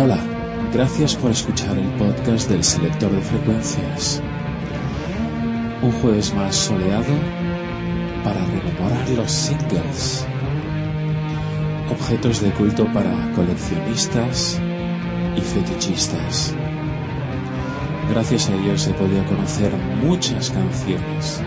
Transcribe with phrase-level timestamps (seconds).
[0.00, 0.18] Hola,
[0.72, 4.22] gracias por escuchar el podcast del selector de frecuencias.
[5.82, 7.12] Un jueves más soleado
[8.22, 10.24] para rememorar los singles.
[11.90, 14.60] Objetos de culto para coleccionistas
[15.36, 16.54] y fetichistas.
[18.08, 21.42] Gracias a ellos he podido conocer muchas canciones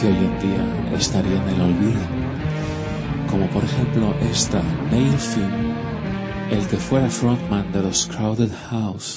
[0.00, 2.02] que hoy en día estarían en el olvido,
[3.28, 5.73] como por ejemplo esta Neil Finn,
[6.50, 9.14] el que fuera frontman de los Crowded House,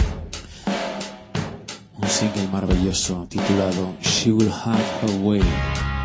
[2.01, 5.96] un single maravilloso titulado She Will Have Her Way.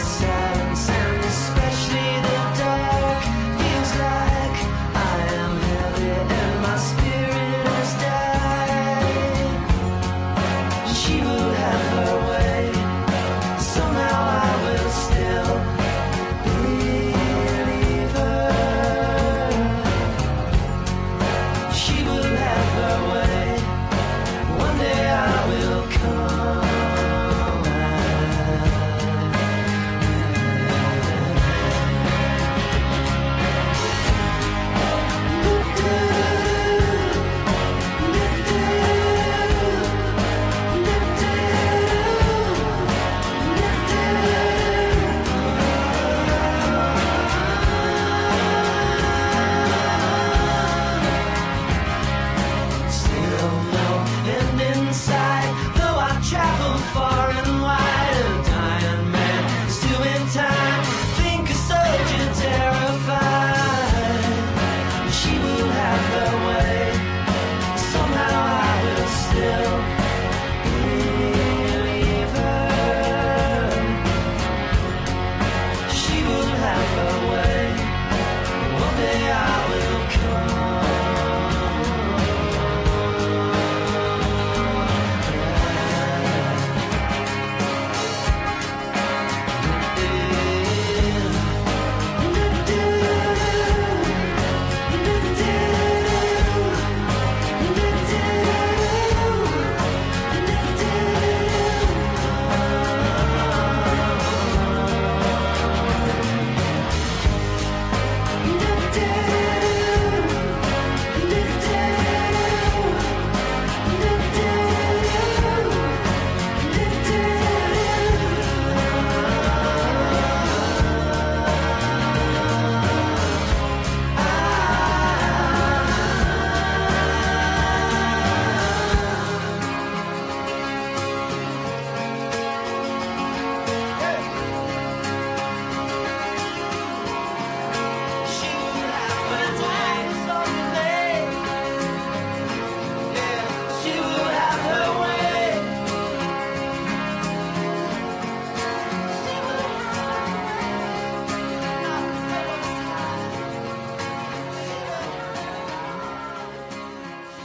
[0.00, 0.39] inside.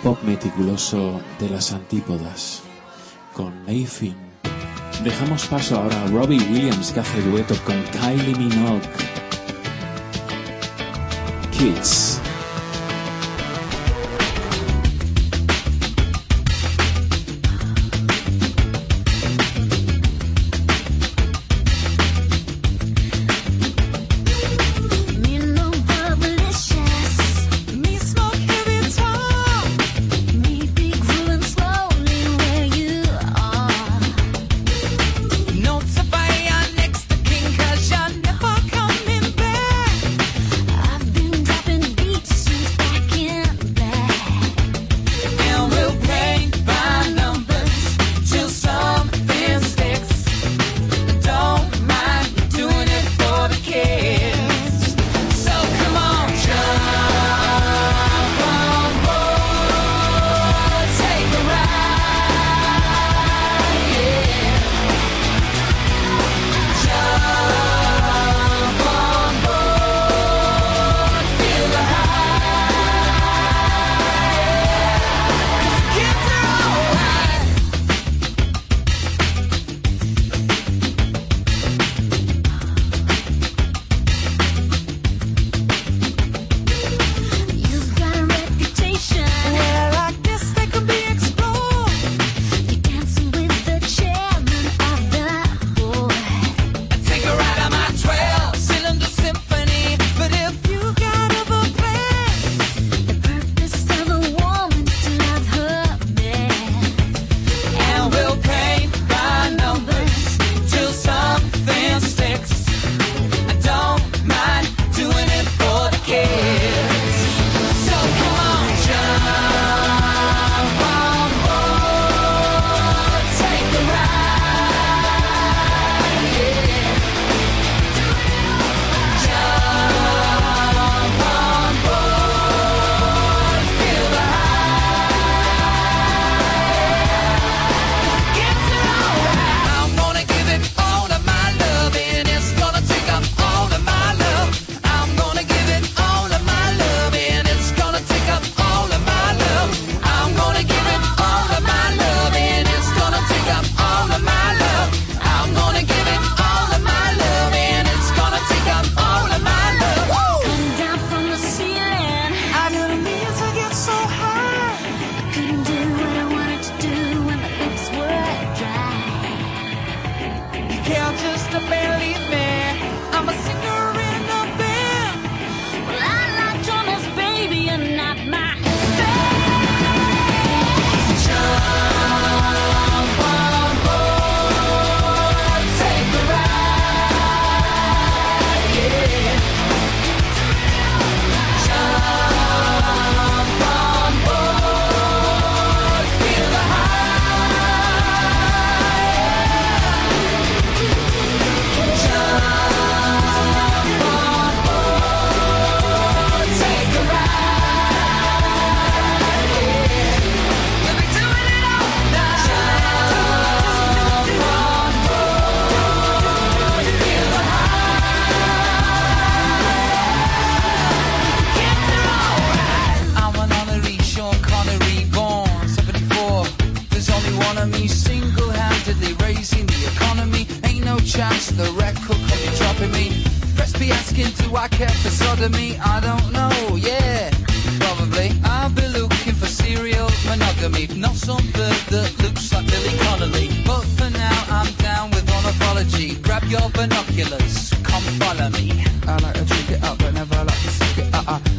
[0.05, 2.61] Pop meticuloso de las antípodas,
[3.33, 4.15] con Nathan.
[5.03, 8.87] Dejamos paso ahora a Robbie Williams que hace dueto con Kylie Minogue.
[11.57, 12.21] Kids.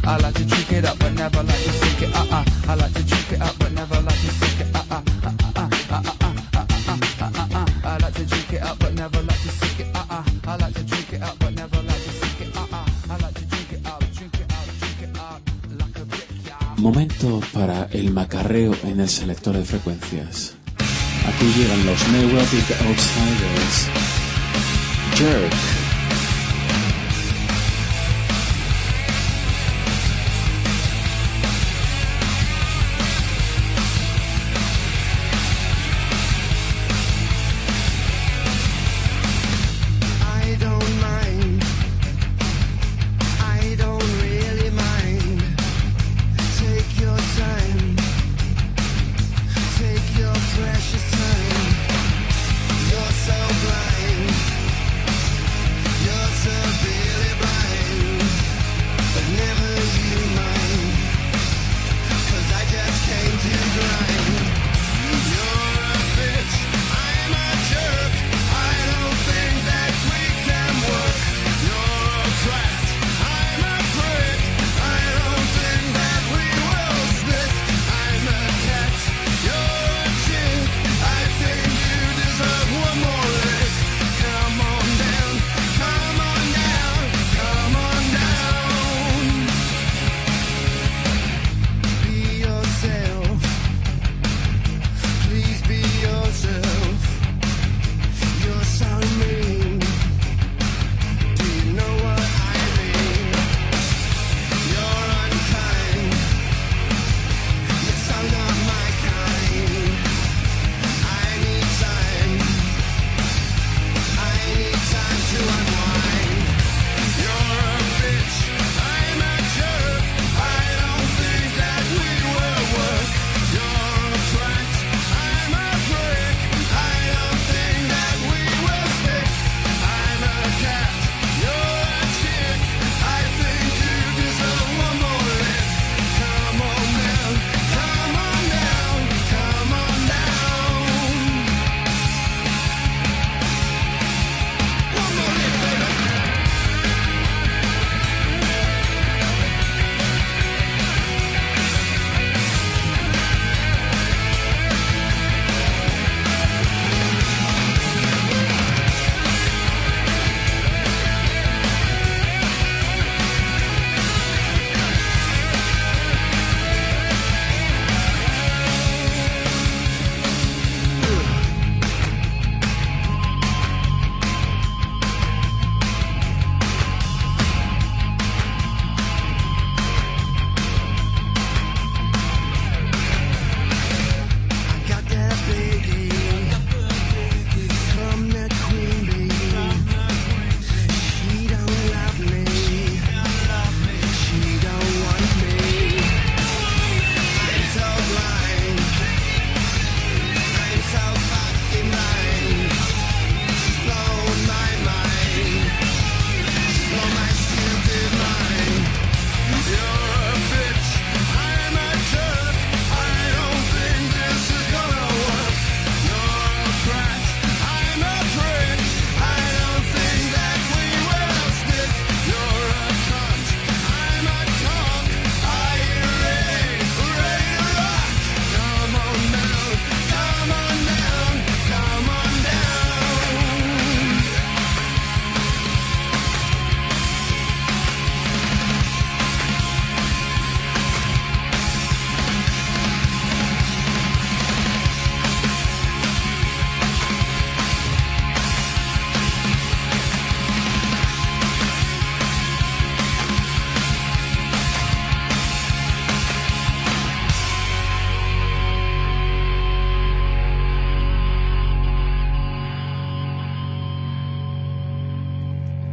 [0.09, 2.15] I like to drink it up, but never like to sink it.
[2.15, 2.45] Uh uh.
[2.69, 4.77] I like to drink it up, but never like to sink it.
[4.77, 5.03] Uh uh.
[16.77, 20.55] Momento para el macarreo en el selector de frecuencias.
[21.27, 23.89] Aquí llegan los Neurotic Outsiders.
[25.19, 25.86] Jerk.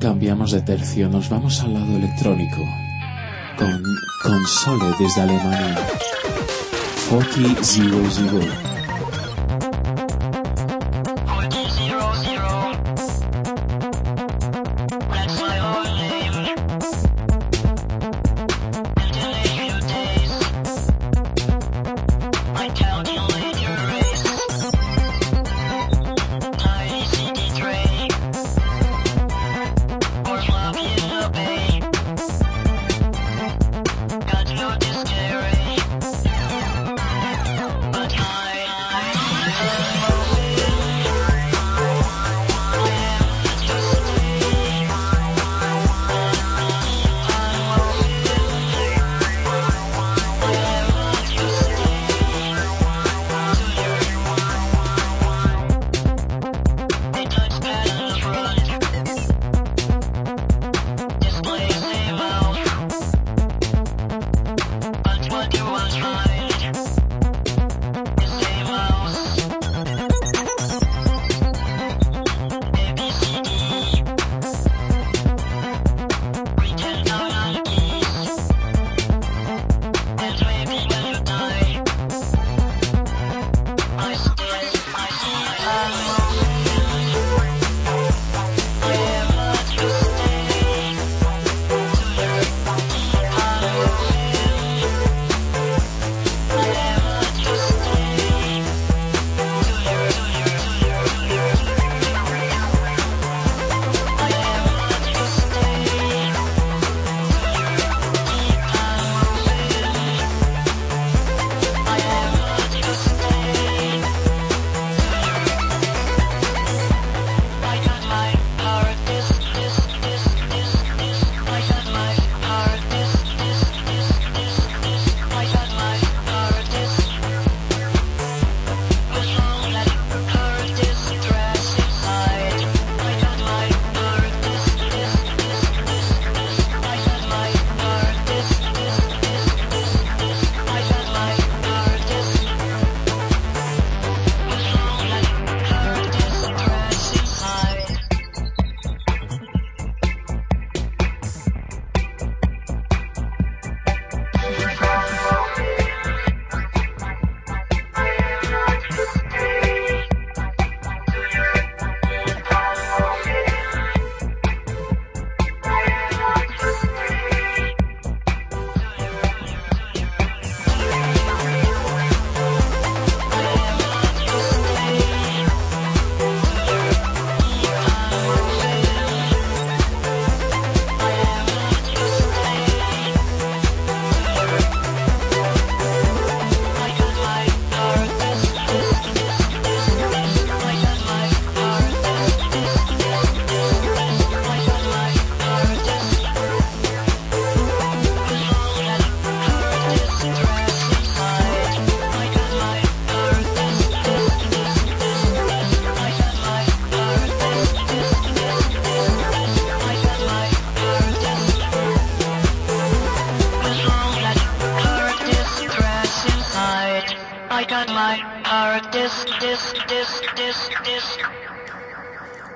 [0.04, 2.58] Cambiamos de tercio, nos vamos al lado electrónico
[3.58, 3.82] con
[4.22, 5.78] Console desde Alemania.
[7.10, 8.73] 4000.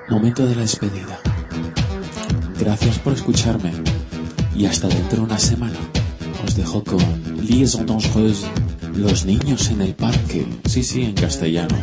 [0.08, 1.20] Momento de la despedida.
[2.58, 3.72] Gracias por escucharme
[4.56, 5.78] y hasta dentro de una semana
[6.44, 6.98] os dejo con
[7.46, 8.48] Liaison Dangereuse,
[8.94, 10.44] Los niños en el parque.
[10.64, 11.76] Sí, sí, en castellano.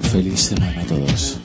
[0.00, 1.40] Feliz semana a todos.